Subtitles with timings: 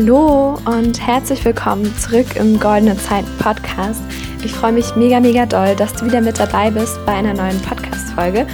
[0.00, 4.00] Hallo und herzlich willkommen zurück im Goldene Zeit Podcast.
[4.42, 7.60] Ich freue mich mega, mega doll, dass du wieder mit dabei bist bei einer neuen
[7.60, 8.46] Podcast-Folge.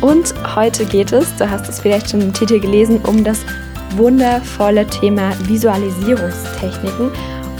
[0.00, 3.40] Und heute geht es, du hast es vielleicht schon im Titel gelesen, um das
[3.96, 7.10] wundervolle Thema Visualisierungstechniken.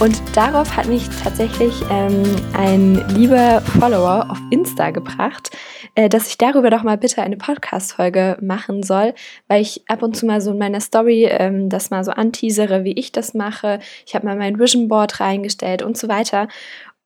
[0.02, 2.24] Und darauf hat mich tatsächlich ähm,
[2.54, 5.56] ein lieber Follower auf Insta gebracht,
[5.94, 9.14] äh, dass ich darüber doch mal bitte eine Podcast-Folge machen soll,
[9.46, 12.82] weil ich ab und zu mal so in meiner Story ähm, das mal so anteasere,
[12.82, 13.78] wie ich das mache.
[14.04, 16.48] Ich habe mal mein Vision Board reingestellt und so weiter.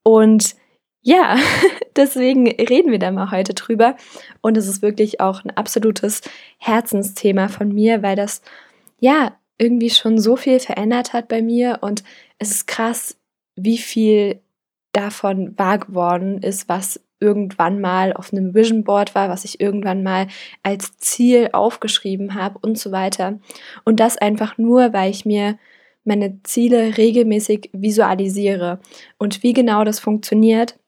[0.03, 0.57] Und
[1.03, 1.37] ja,
[1.97, 3.97] deswegen reden wir da mal heute drüber.
[4.41, 6.23] Und es ist wirklich auch ein absolutes
[6.57, 8.41] Herzensthema von mir, weil das
[9.01, 12.03] ja irgendwie schon so viel verändert hat bei mir und
[12.39, 13.17] es ist krass,
[13.57, 14.41] wie viel
[14.93, 20.03] davon wahr geworden ist, was irgendwann mal auf einem Vision Board war, was ich irgendwann
[20.03, 20.27] mal
[20.63, 23.39] als Ziel aufgeschrieben habe und so weiter.
[23.85, 25.59] Und das einfach nur, weil ich mir
[26.05, 28.81] meine Ziele regelmäßig visualisiere.
[29.19, 30.79] Und wie genau das funktioniert,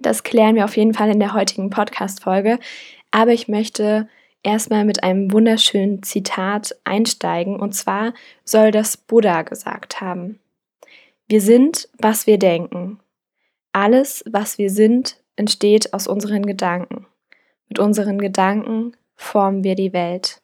[0.00, 2.58] das klären wir auf jeden Fall in der heutigen Podcast-Folge.
[3.10, 4.08] Aber ich möchte
[4.42, 7.58] erstmal mit einem wunderschönen Zitat einsteigen.
[7.58, 8.12] Und zwar
[8.44, 10.38] soll das Buddha gesagt haben.
[11.28, 13.00] Wir sind, was wir denken.
[13.72, 17.06] Alles, was wir sind, entsteht aus unseren Gedanken.
[17.68, 20.40] Mit unseren Gedanken formen wir die Welt.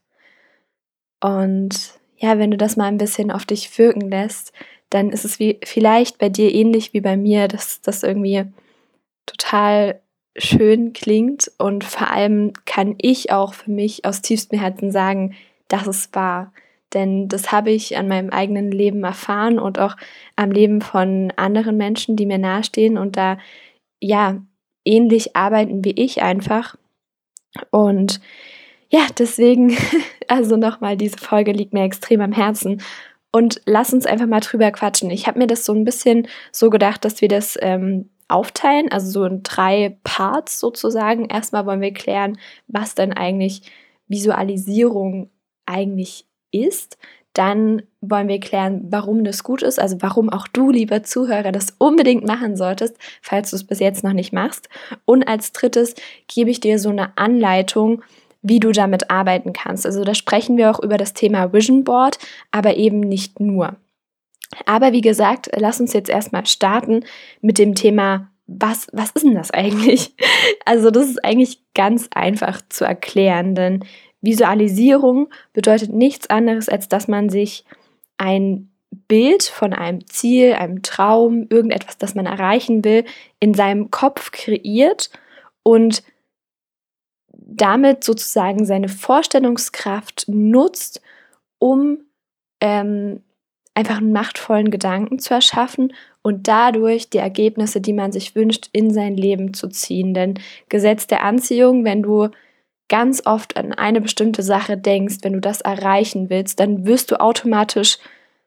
[1.21, 4.53] Und ja, wenn du das mal ein bisschen auf dich wirken lässt,
[4.91, 8.45] dann ist es wie, vielleicht bei dir ähnlich wie bei mir, dass das irgendwie
[9.25, 10.01] total
[10.37, 15.35] schön klingt und vor allem kann ich auch für mich aus tiefstem Herzen sagen,
[15.69, 16.53] dass es wahr.
[16.95, 19.97] Denn das habe ich an meinem eigenen Leben erfahren und auch
[20.37, 23.39] am Leben von anderen Menschen, die mir nahestehen und da
[24.01, 24.43] ja
[24.85, 26.77] ähnlich arbeiten wie ich einfach.
[27.71, 28.21] Und
[28.91, 29.77] ja, deswegen,
[30.29, 32.83] also nochmal, diese Folge liegt mir extrem am Herzen.
[33.35, 35.11] Und lass uns einfach mal drüber quatschen.
[35.11, 39.11] Ich habe mir das so ein bisschen so gedacht, dass wir das ähm, aufteilen, also
[39.11, 41.25] so in drei Parts sozusagen.
[41.27, 43.63] Erstmal wollen wir klären, was denn eigentlich
[44.07, 45.31] Visualisierung
[45.65, 46.99] eigentlich ist.
[47.33, 51.75] Dann wollen wir klären, warum das gut ist, also warum auch du, lieber Zuhörer, das
[51.79, 54.69] unbedingt machen solltest, falls du es bis jetzt noch nicht machst.
[55.07, 55.95] Und als drittes
[56.29, 58.03] gebe ich dir so eine Anleitung,
[58.43, 59.87] wie du damit arbeiten kannst.
[59.87, 62.19] Also da sprechen wir auch über das Thema Vision Board,
[62.51, 63.77] aber eben nicht nur.
[64.67, 67.05] Aber wie gesagt, lass uns jetzt erstmal starten
[67.41, 70.15] mit dem Thema, was, was ist denn das eigentlich?
[70.65, 73.85] Also das ist eigentlich ganz einfach zu erklären, denn
[74.23, 77.65] Visualisierung bedeutet nichts anderes, als dass man sich
[78.17, 78.71] ein
[79.09, 83.05] Bild von einem Ziel, einem Traum, irgendetwas, das man erreichen will,
[83.41, 85.11] in seinem Kopf kreiert
[85.63, 86.03] und
[87.33, 91.03] damit sozusagen seine Vorstellungskraft nutzt,
[91.59, 91.99] um
[92.61, 93.23] ähm,
[93.75, 98.93] einfach einen machtvollen Gedanken zu erschaffen und dadurch die Ergebnisse, die man sich wünscht, in
[98.93, 100.15] sein Leben zu ziehen.
[100.15, 100.35] Denn
[100.69, 102.29] Gesetz der Anziehung, wenn du
[102.93, 107.19] ganz oft an eine bestimmte Sache denkst, wenn du das erreichen willst, dann wirst du
[107.19, 107.97] automatisch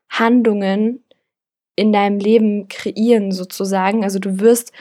[0.08, 1.04] Handlungen
[1.76, 4.04] in deinem Leben kreieren sozusagen.
[4.04, 4.72] Also du wirst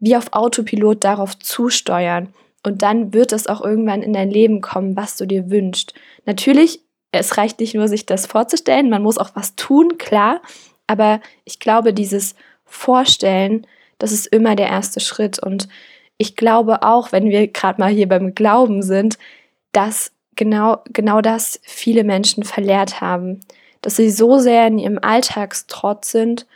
[0.00, 2.34] wie auf Autopilot darauf zusteuern.
[2.64, 5.94] Und dann wird es auch irgendwann in dein Leben kommen, was du dir wünschst.
[6.26, 6.80] Natürlich
[7.12, 10.40] es reicht nicht nur, sich das vorzustellen, man muss auch was tun, klar.
[10.86, 12.34] Aber ich glaube, dieses
[12.64, 13.66] Vorstellen,
[13.98, 15.38] das ist immer der erste Schritt.
[15.38, 15.68] Und
[16.22, 19.18] ich glaube auch, wenn wir gerade mal hier beim Glauben sind,
[19.72, 23.40] dass genau, genau das viele Menschen verlehrt haben.
[23.82, 26.46] Dass sie so sehr in ihrem Alltagstrott sind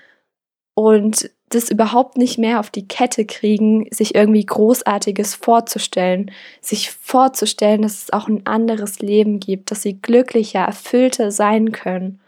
[0.74, 7.82] und das überhaupt nicht mehr auf die Kette kriegen, sich irgendwie Großartiges vorzustellen, sich vorzustellen,
[7.82, 12.20] dass es auch ein anderes Leben gibt, dass sie glücklicher, erfüllter sein können.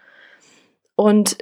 [0.96, 1.38] Und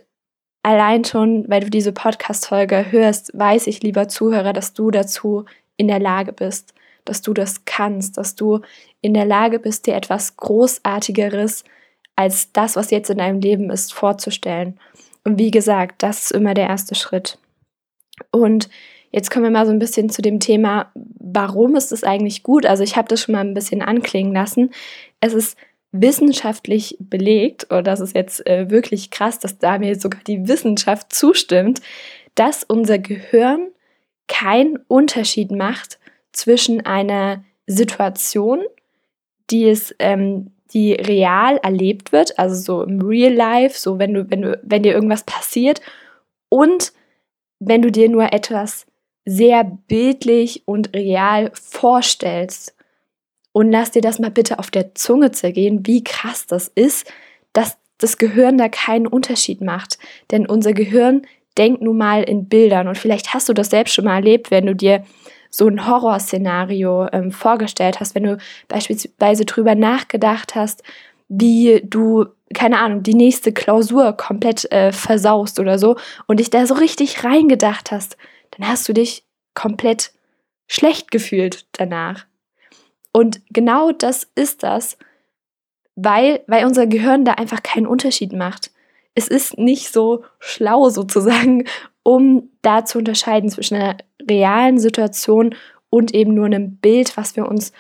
[0.63, 5.45] allein schon, weil du diese Podcast-Folge hörst, weiß ich, lieber Zuhörer, dass du dazu
[5.77, 6.75] in der Lage bist,
[7.05, 8.61] dass du das kannst, dass du
[9.01, 11.65] in der Lage bist, dir etwas Großartigeres
[12.17, 14.79] als das, was jetzt in deinem Leben ist, vorzustellen.
[15.25, 17.39] Und wie gesagt, das ist immer der erste Schritt.
[18.31, 18.69] Und
[19.11, 22.65] jetzt kommen wir mal so ein bisschen zu dem Thema, warum ist es eigentlich gut?
[22.65, 24.71] Also ich habe das schon mal ein bisschen anklingen lassen.
[25.21, 25.57] Es ist
[25.93, 31.13] wissenschaftlich belegt, und das ist jetzt äh, wirklich krass, dass da mir sogar die Wissenschaft
[31.13, 31.81] zustimmt,
[32.35, 33.69] dass unser Gehirn
[34.29, 35.99] keinen Unterschied macht
[36.33, 38.61] zwischen einer Situation,
[39.51, 44.31] die es, ähm, die real erlebt wird, also so im Real Life, so wenn du,
[44.31, 45.81] wenn du, wenn dir irgendwas passiert,
[46.49, 46.93] und
[47.59, 48.87] wenn du dir nur etwas
[49.25, 52.75] sehr bildlich und real vorstellst.
[53.53, 57.11] Und lass dir das mal bitte auf der Zunge zergehen, wie krass das ist,
[57.53, 59.99] dass das Gehirn da keinen Unterschied macht.
[60.31, 61.27] Denn unser Gehirn
[61.59, 62.89] denkt nun mal in Bildern.
[62.89, 65.05] Und vielleicht hast du das selbst schon mal erlebt, wenn du dir
[65.51, 68.39] so ein Horrorszenario ähm, vorgestellt hast, wenn du
[68.69, 70.83] beispielsweise drüber nachgedacht hast,
[71.29, 76.67] wie du, keine Ahnung, die nächste Klausur komplett äh, versaust oder so und dich da
[76.67, 78.17] so richtig reingedacht hast,
[78.53, 79.25] dann hast du dich
[79.55, 80.13] komplett
[80.67, 82.27] schlecht gefühlt danach.
[83.13, 84.99] Und genau das ist das,
[85.95, 88.71] weil, weil unser Gehirn da einfach keinen Unterschied macht.
[89.17, 91.65] Es ist nicht so schlau sozusagen,
[92.05, 93.97] um da zu unterscheiden zwischen einer
[94.31, 95.57] realen Situation
[95.91, 97.73] und eben nur einem Bild, was wir uns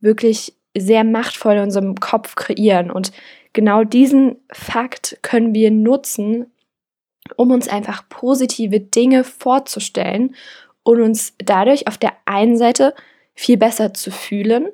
[0.00, 2.90] wirklich sehr machtvoll in unserem Kopf kreieren.
[2.90, 3.12] Und
[3.52, 6.46] genau diesen Fakt können wir nutzen,
[7.36, 10.34] um uns einfach positive Dinge vorzustellen
[10.82, 12.94] und uns dadurch auf der einen Seite
[13.34, 14.68] viel besser zu fühlen,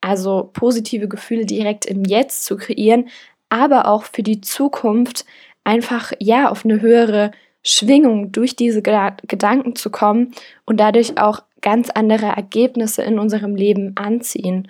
[0.00, 3.08] also positive Gefühle direkt im Jetzt zu kreieren,
[3.48, 5.24] aber auch für die Zukunft
[5.64, 7.30] einfach ja auf eine höhere
[7.62, 10.32] Schwingung durch diese Gedanken zu kommen
[10.64, 14.68] und dadurch auch ganz andere Ergebnisse in unserem Leben anziehen.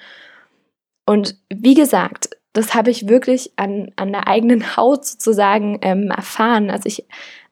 [1.07, 6.71] Und wie gesagt, das habe ich wirklich an, an der eigenen Haut sozusagen ähm, erfahren,
[6.71, 7.05] als ich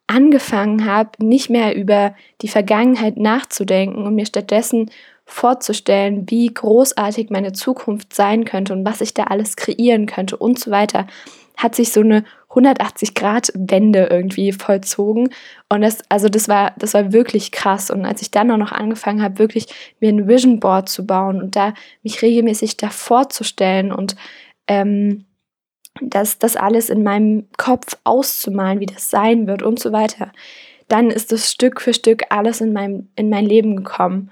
[0.06, 4.90] angefangen habe, nicht mehr über die Vergangenheit nachzudenken und mir stattdessen
[5.26, 10.58] vorzustellen, wie großartig meine Zukunft sein könnte und was ich da alles kreieren könnte und
[10.58, 11.06] so weiter,
[11.56, 15.31] hat sich so eine 180-Grad-Wende irgendwie vollzogen.
[15.69, 17.90] Und das, also das war, das war wirklich krass.
[17.90, 19.67] Und als ich dann auch noch angefangen habe, wirklich
[20.00, 24.17] mir ein Vision Board zu bauen und da mich regelmäßig da vorzustellen und
[24.69, 25.25] ähm,
[26.00, 30.31] das, das alles in meinem Kopf auszumalen, wie das sein wird und so weiter,
[30.88, 34.31] dann ist das Stück für Stück alles in, meinem, in mein Leben gekommen.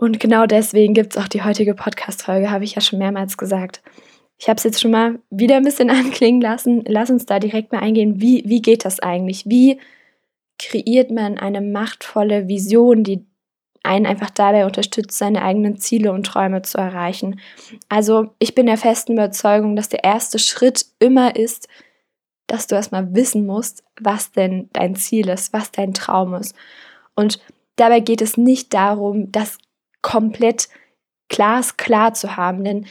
[0.00, 3.82] Und genau deswegen gibt es auch die heutige Podcast-Folge, habe ich ja schon mehrmals gesagt.
[4.38, 6.84] Ich habe es jetzt schon mal wieder ein bisschen anklingen lassen.
[6.86, 8.20] Lass uns da direkt mal eingehen.
[8.20, 9.46] Wie, wie geht das eigentlich?
[9.46, 9.80] Wie
[10.56, 13.26] kreiert man eine machtvolle Vision, die
[13.82, 17.40] einen einfach dabei unterstützt, seine eigenen Ziele und Träume zu erreichen?
[17.88, 21.66] Also ich bin der festen Überzeugung, dass der erste Schritt immer ist,
[22.46, 26.54] dass du erstmal wissen musst, was denn dein Ziel ist, was dein Traum ist.
[27.16, 27.40] Und
[27.74, 29.58] dabei geht es nicht darum, das
[30.02, 30.68] komplett
[31.28, 32.64] glasklar zu haben.
[32.64, 32.86] Denn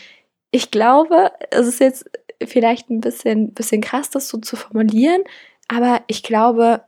[0.51, 2.09] ich glaube, es ist jetzt
[2.43, 5.23] vielleicht ein bisschen, bisschen krass, das so zu formulieren,
[5.67, 6.83] aber ich glaube,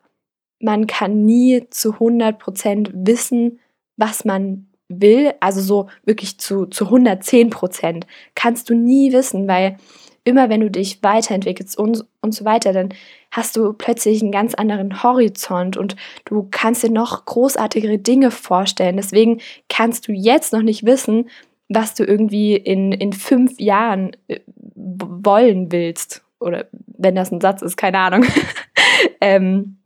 [0.59, 3.59] man kann nie zu 100% wissen,
[3.97, 5.33] was man will.
[5.39, 8.03] Also so wirklich zu, zu 110%
[8.35, 9.77] kannst du nie wissen, weil
[10.23, 12.89] immer wenn du dich weiterentwickelst und, und so weiter, dann
[13.31, 15.95] hast du plötzlich einen ganz anderen Horizont und
[16.25, 18.97] du kannst dir noch großartigere Dinge vorstellen.
[18.97, 19.39] Deswegen
[19.69, 21.29] kannst du jetzt noch nicht wissen,
[21.69, 24.39] was du irgendwie in, in fünf Jahren äh,
[24.75, 26.23] wollen willst.
[26.39, 28.25] Oder wenn das ein Satz ist, keine Ahnung.
[29.21, 29.77] ähm,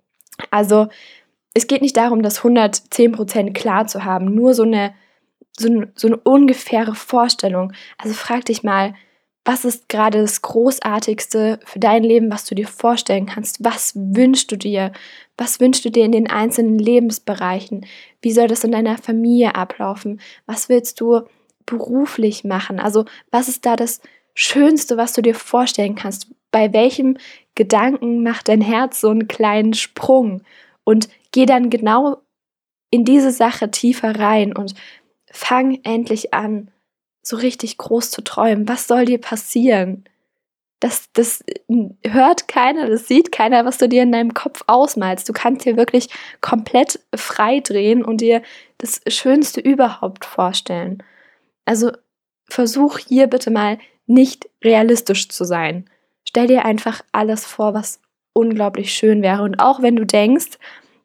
[0.50, 0.88] also
[1.54, 4.94] es geht nicht darum, das 110% klar zu haben, nur so eine,
[5.58, 7.74] so, so eine ungefähre Vorstellung.
[7.98, 8.96] Also frag dich mal,
[9.45, 13.63] was ist gerade das Großartigste für dein Leben, was du dir vorstellen kannst?
[13.63, 14.94] Was wünschst du dir?
[15.38, 17.86] Was wünschst du dir in den einzelnen Lebensbereichen?
[18.22, 20.22] Wie soll das in deiner Familie ablaufen?
[20.46, 21.22] Was willst du
[21.65, 22.79] beruflich machen?
[22.79, 24.01] Also, was ist da das
[24.34, 26.27] Schönste, was du dir vorstellen kannst?
[26.51, 27.18] Bei welchem
[27.56, 30.44] Gedanken macht dein Herz so einen kleinen Sprung?
[30.86, 32.22] Und geh dann genau
[32.91, 34.74] in diese Sache tiefer rein und
[35.32, 36.70] fang endlich an,
[37.24, 38.68] so richtig groß zu träumen.
[38.68, 40.03] Was soll dir passieren?
[40.80, 41.44] Das, das
[42.03, 45.27] hört keiner, das sieht keiner, was du dir in deinem Kopf ausmalst.
[45.30, 46.10] Du kannst dir wirklich
[46.42, 48.44] komplett frei drehen und dir
[48.80, 51.01] das Schönste überhaupt vorstellen.
[51.63, 51.92] Also
[52.50, 55.89] versuch hier bitte mal nicht realistisch zu sein.
[56.27, 58.01] Stell dir einfach alles vor, was
[58.34, 59.44] unglaublich schön wäre.
[59.44, 60.58] Und auch wenn du denkst,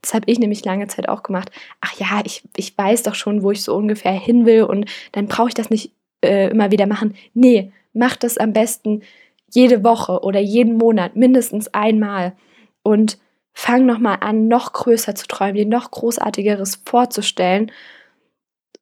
[0.02, 3.42] das habe ich nämlich lange Zeit auch gemacht, ach ja, ich, ich weiß doch schon,
[3.42, 5.92] wo ich so ungefähr hin will und dann brauche ich das nicht
[6.24, 7.14] äh, immer wieder machen.
[7.34, 9.02] Nee, mach das am besten
[9.50, 12.34] jede Woche oder jeden Monat mindestens einmal
[12.82, 13.18] und
[13.54, 17.72] fang nochmal an, noch größer zu träumen, dir noch großartigeres vorzustellen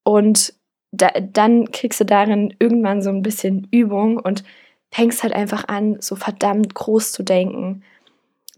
[0.02, 0.54] und
[0.92, 4.44] da, dann kriegst du darin irgendwann so ein bisschen Übung und
[4.92, 7.82] fängst halt einfach an, so verdammt groß zu denken.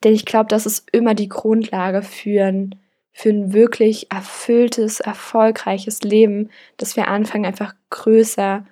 [0.05, 2.75] Denn ich glaube, das ist immer die Grundlage für ein,
[3.19, 8.65] für ein wirklich erfülltes, erfolgreiches Leben, dass wir anfangen, einfach größer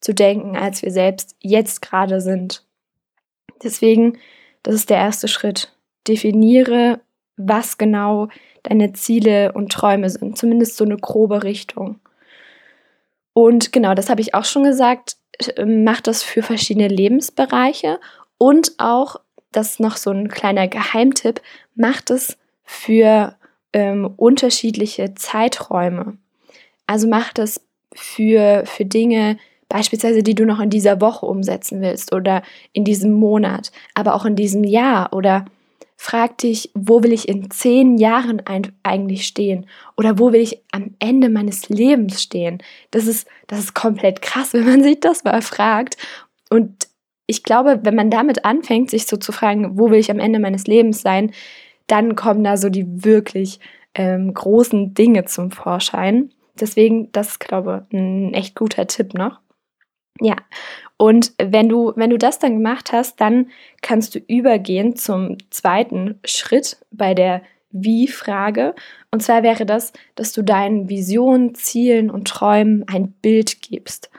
[0.00, 2.64] zu denken, als wir selbst jetzt gerade sind.
[3.62, 4.18] Deswegen,
[4.64, 5.72] das ist der erste Schritt.
[6.08, 6.98] Definiere,
[7.36, 8.26] was genau
[8.64, 12.00] deine Ziele und Träume sind, zumindest so eine grobe Richtung.
[13.34, 15.14] Und genau, das habe ich auch schon gesagt,
[15.64, 18.00] mach das für verschiedene Lebensbereiche
[18.36, 19.20] und auch
[19.52, 21.40] das ist noch so ein kleiner Geheimtipp,
[21.76, 23.36] macht es für
[23.72, 26.16] ähm, unterschiedliche Zeiträume.
[26.86, 27.60] Also macht es
[27.94, 29.38] für, für Dinge,
[29.68, 34.24] beispielsweise, die du noch in dieser Woche umsetzen willst oder in diesem Monat, aber auch
[34.24, 35.46] in diesem Jahr oder
[35.96, 38.42] frag dich, wo will ich in zehn Jahren
[38.82, 42.58] eigentlich stehen oder wo will ich am Ende meines Lebens stehen.
[42.90, 45.96] Das ist, das ist komplett krass, wenn man sich das mal fragt.
[46.50, 46.88] Und
[47.26, 50.38] ich glaube, wenn man damit anfängt, sich so zu fragen, wo will ich am Ende
[50.40, 51.30] meines Lebens sein,
[51.92, 53.60] dann kommen da so die wirklich
[53.94, 56.30] ähm, großen Dinge zum Vorschein.
[56.58, 59.40] Deswegen, das ist, glaube ich, ein echt guter Tipp noch.
[60.18, 60.36] Ja,
[60.96, 63.50] und wenn du, wenn du das dann gemacht hast, dann
[63.82, 68.74] kannst du übergehen zum zweiten Schritt bei der Wie-Frage.
[69.10, 74.10] Und zwar wäre das, dass du deinen Visionen, Zielen und Träumen ein Bild gibst.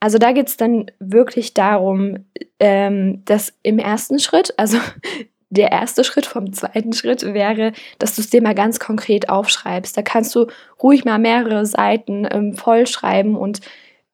[0.00, 2.24] Also da geht es dann wirklich darum,
[2.60, 4.78] ähm, dass im ersten Schritt, also
[5.50, 9.96] der erste Schritt vom zweiten Schritt wäre, dass du es dir mal ganz konkret aufschreibst.
[9.96, 10.46] Da kannst du
[10.82, 13.60] ruhig mal mehrere Seiten ähm, vollschreiben und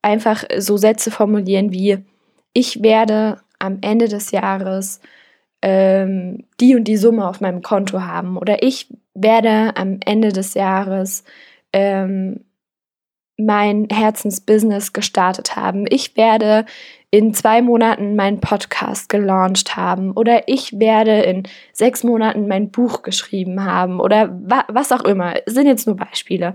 [0.03, 1.99] einfach so Sätze formulieren wie,
[2.53, 5.01] ich werde am Ende des Jahres
[5.63, 10.55] ähm, die und die Summe auf meinem Konto haben oder ich werde am Ende des
[10.55, 11.25] Jahres
[11.73, 12.45] ähm,
[13.37, 15.87] mein Herzensbusiness gestartet haben.
[15.89, 16.67] Ich werde
[17.15, 23.03] in zwei Monaten meinen Podcast gelauncht haben oder ich werde in sechs Monaten mein Buch
[23.03, 25.35] geschrieben haben oder wa was auch immer.
[25.45, 26.55] Das sind jetzt nur Beispiele.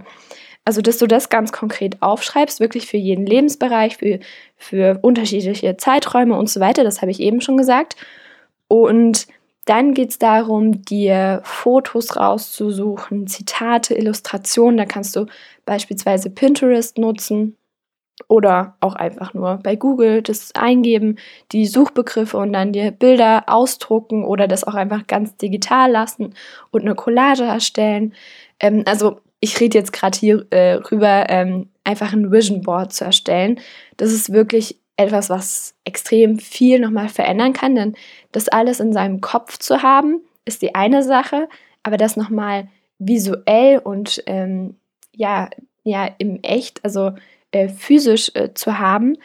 [0.66, 4.20] Also, dass du das ganz konkret aufschreibst, wirklich für jeden Lebensbereich, für,
[4.58, 6.84] für unterschiedliche Zeiträume und so weiter.
[6.84, 7.96] Das habe ich eben schon gesagt.
[8.68, 9.28] Und
[9.64, 14.76] dann geht es darum, dir Fotos rauszusuchen, Zitate, Illustrationen.
[14.76, 15.26] Da kannst du
[15.64, 17.56] beispielsweise Pinterest nutzen
[18.28, 21.18] oder auch einfach nur bei Google das eingeben,
[21.52, 26.34] die Suchbegriffe und dann dir Bilder ausdrucken oder das auch einfach ganz digital lassen
[26.72, 28.14] und eine Collage erstellen.
[28.60, 33.06] Ähm, also ich rede jetzt gerade hier äh, rüber, ähm, einfach ein Vision Board zu
[33.06, 33.60] erstellen.
[33.98, 37.96] Das ist wirklich etwas, was extrem viel nochmal verändern kann, denn
[38.34, 41.48] das alles in seinem Kopf zu haben, ist die eine Sache,
[41.84, 44.76] aber das nochmal visuell und ähm,
[45.16, 45.50] ja,
[45.84, 47.14] ja, im Echt, also
[47.52, 49.18] äh, physisch äh, zu haben,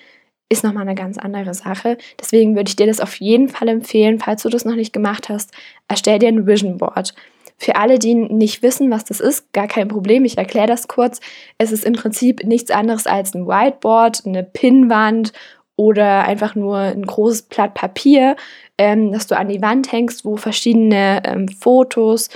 [0.48, 1.98] ist nochmal eine ganz andere Sache.
[2.20, 5.28] Deswegen würde ich dir das auf jeden Fall empfehlen, falls du das noch nicht gemacht
[5.28, 5.52] hast,
[5.88, 7.14] erstell dir ein Vision Board.
[7.56, 11.20] Für alle, die nicht wissen, was das ist, gar kein Problem, ich erkläre das kurz.
[11.56, 15.32] Es ist im Prinzip nichts anderes als ein Whiteboard, eine Pinnwand
[15.76, 18.36] oder einfach nur ein großes Blatt Papier,
[18.78, 22.28] ähm, das du an die Wand hängst, wo verschiedene ähm, Fotos,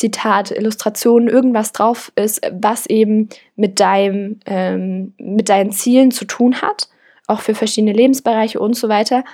[0.00, 6.62] Zitate, Illustrationen, irgendwas drauf ist, was eben mit, deinem, ähm, mit deinen Zielen zu tun
[6.62, 6.88] hat,
[7.26, 9.24] auch für verschiedene Lebensbereiche und so weiter.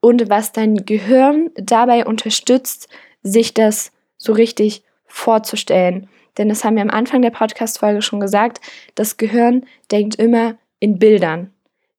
[0.00, 2.88] Und was dein Gehirn dabei unterstützt,
[3.22, 6.08] sich das so richtig vorzustellen.
[6.36, 8.60] Denn das haben wir am Anfang der Podcast-Folge schon gesagt,
[8.96, 11.52] das Gehirn denkt immer in Bildern.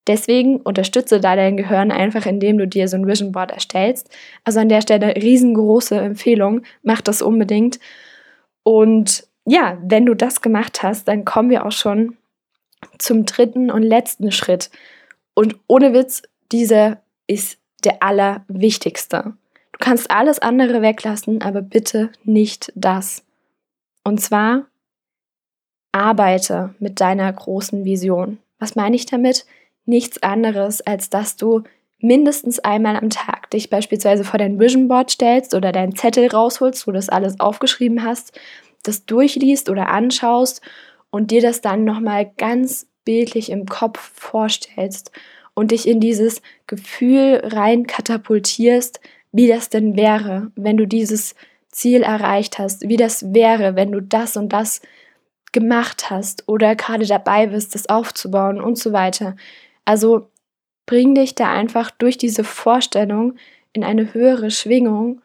[0.08, 4.10] Deswegen unterstütze da dein Gehirn einfach, indem du dir so ein Vision Board erstellst.
[4.44, 7.80] Also an der Stelle riesengroße Empfehlung, mach das unbedingt.
[8.70, 12.18] Und ja, wenn du das gemacht hast, dann kommen wir auch schon
[13.00, 14.70] zum dritten und letzten Schritt.
[15.34, 16.22] Und ohne Witz,
[16.52, 19.34] dieser ist der allerwichtigste.
[19.72, 23.24] Du kannst alles andere weglassen, aber bitte nicht das.
[24.04, 24.68] Und zwar
[25.92, 28.38] arbeite mit deiner großen Vision.
[28.60, 29.48] Was meine ich damit?
[29.86, 31.64] Nichts anderes, als dass du
[32.00, 36.88] mindestens einmal am Tag dich beispielsweise vor dein Vision Board stellst oder deinen Zettel rausholst,
[36.88, 38.40] wo du das alles aufgeschrieben hast,
[38.84, 40.62] das durchliest oder anschaust
[41.10, 45.12] und dir das dann nochmal ganz bildlich im Kopf vorstellst
[45.54, 49.00] und dich in dieses Gefühl rein katapultierst,
[49.32, 51.36] wie das denn wäre, wenn du dieses
[51.70, 54.82] Ziel erreicht hast, wie das wäre, wenn du das und das
[55.52, 59.36] gemacht hast oder gerade dabei bist, das aufzubauen und so weiter.
[59.86, 60.30] Also
[60.90, 63.36] bring dich da einfach durch diese Vorstellung
[63.74, 65.22] in eine höhere Schwingung.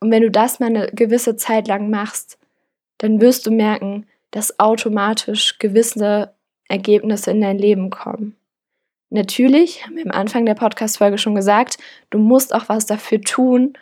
[0.00, 2.38] Und wenn du das mal eine gewisse Zeit lang machst,
[2.96, 6.32] dann wirst du merken, dass automatisch gewisse
[6.66, 8.36] Ergebnisse in dein Leben kommen.
[9.10, 11.76] Natürlich, haben wir am Anfang der Podcast-Folge schon gesagt,
[12.08, 13.74] du musst auch was dafür tun,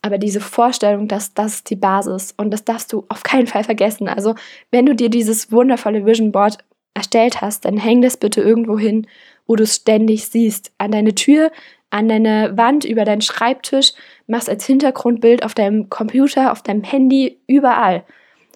[0.00, 3.64] aber diese Vorstellung, dass das ist die Basis und das darfst du auf keinen Fall
[3.64, 4.08] vergessen.
[4.08, 4.36] Also,
[4.70, 6.56] wenn du dir dieses wundervolle Vision Board
[6.94, 9.06] erstellt hast, dann häng das bitte irgendwo hin,
[9.46, 10.72] wo du es ständig siehst.
[10.78, 11.50] An deine Tür,
[11.90, 13.92] an deine Wand, über deinen Schreibtisch,
[14.26, 18.04] machst als Hintergrundbild auf deinem Computer, auf deinem Handy, überall.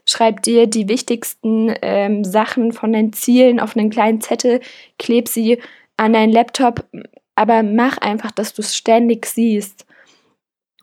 [0.08, 4.60] Schreib dir die wichtigsten ähm, Sachen von deinen Zielen auf einen kleinen Zettel,
[4.98, 5.58] kleb sie
[5.96, 6.86] an deinen Laptop,
[7.34, 9.84] aber mach einfach, dass du es ständig siehst.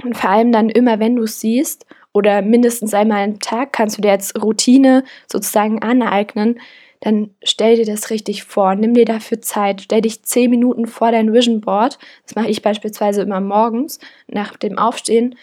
[0.03, 3.98] Und vor allem dann immer, wenn du es siehst oder mindestens einmal am Tag, kannst
[3.98, 6.60] du dir als Routine sozusagen aneignen,
[7.03, 8.75] dann stell dir das richtig vor.
[8.75, 9.81] Nimm dir dafür Zeit.
[9.81, 12.00] Stell dich zehn Minuten vor dein Vision Board.
[12.25, 15.36] Das mache ich beispielsweise immer morgens nach dem Aufstehen.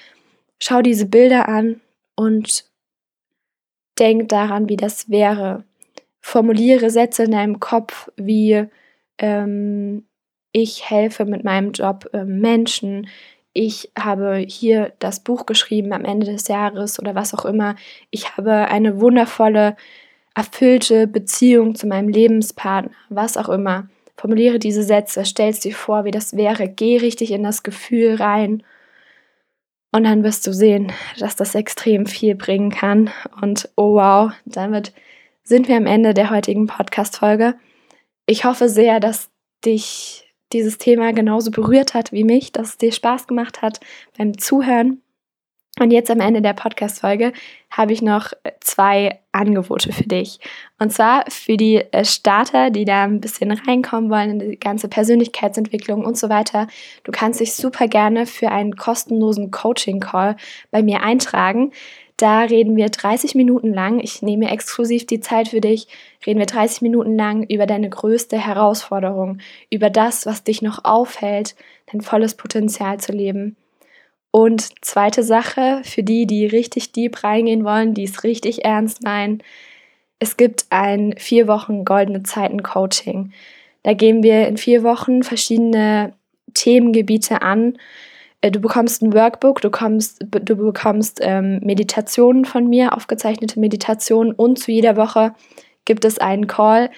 [0.58, 1.80] Schau diese Bilder an
[2.16, 2.64] und
[3.98, 5.64] denk daran, wie das wäre.
[6.20, 8.66] Formuliere Sätze in deinem Kopf wie
[9.18, 10.06] ähm,
[10.52, 13.06] ich helfe mit meinem Job äh, Menschen,
[13.52, 17.74] ich habe hier das Buch geschrieben am Ende des Jahres oder was auch immer.
[18.10, 19.76] Ich habe eine wundervolle,
[20.40, 23.90] erfüllte Beziehung zu meinem Lebenspartner, was auch immer.
[24.16, 26.66] Formuliere diese Sätze, stell dir vor, wie das wäre.
[26.66, 28.62] Geh richtig in das Gefühl rein.
[29.92, 33.10] Und dann wirst du sehen, dass das extrem viel bringen kann.
[33.42, 34.94] Und oh wow, damit
[35.42, 37.54] sind wir am Ende der heutigen Podcast-Folge.
[38.24, 39.28] Ich hoffe sehr, dass
[39.66, 43.80] dich dieses Thema genauso berührt hat wie mich, dass es dir Spaß gemacht hat
[44.16, 45.02] beim Zuhören.
[45.80, 47.32] Und jetzt am Ende der Podcast-Folge
[47.70, 50.38] habe ich noch zwei Angebote für dich.
[50.78, 54.88] Und zwar für die äh, Starter, die da ein bisschen reinkommen wollen in die ganze
[54.88, 56.66] Persönlichkeitsentwicklung und so weiter.
[57.04, 60.36] Du kannst dich super gerne für einen kostenlosen Coaching-Call
[60.70, 61.72] bei mir eintragen.
[62.18, 64.00] Da reden wir 30 Minuten lang.
[64.00, 65.88] Ich nehme exklusiv die Zeit für dich.
[66.26, 69.38] Reden wir 30 Minuten lang über deine größte Herausforderung,
[69.70, 71.54] über das, was dich noch aufhält,
[71.90, 73.56] dein volles Potenzial zu leben.
[74.30, 79.42] Und zweite Sache, für die, die richtig deep reingehen wollen, die es richtig ernst meinen,
[80.18, 83.32] es gibt ein vier Wochen goldene Zeiten Coaching.
[83.82, 86.12] Da gehen wir in vier Wochen verschiedene
[86.54, 87.78] Themengebiete an,
[88.40, 94.32] äh, du bekommst ein Workbook, du, kommst, du bekommst ähm, Meditationen von mir, aufgezeichnete Meditationen
[94.32, 95.34] und zu jeder Woche
[95.84, 96.90] gibt es einen Call,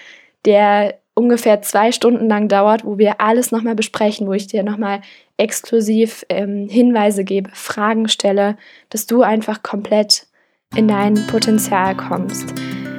[0.45, 5.01] der ungefähr zwei Stunden lang dauert, wo wir alles nochmal besprechen, wo ich dir nochmal
[5.37, 8.57] exklusiv ähm, Hinweise gebe, Fragen stelle,
[8.89, 10.27] dass du einfach komplett
[10.75, 12.53] in dein Potenzial kommst.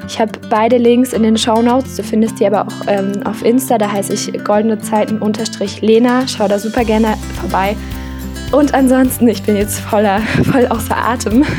[0.07, 1.97] Ich habe beide Links in den Show Notes.
[1.97, 3.79] Du findest die aber auch ähm, auf Insta.
[3.79, 6.29] Da heiße ich goldene Zeiten-Lena.
[6.29, 7.75] Schau da super gerne vorbei.
[8.53, 10.21] Und ansonsten, ich bin jetzt voller,
[10.53, 11.45] voll außer Atem.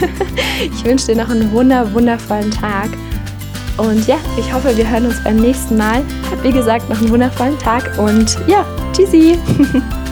[0.62, 2.90] Ich wünsche dir noch einen wunder, wundervollen Tag.
[3.78, 6.02] Und ja, ich hoffe, wir hören uns beim nächsten Mal.
[6.32, 9.38] Hab wie gesagt noch einen wundervollen Tag und ja, tschüssi.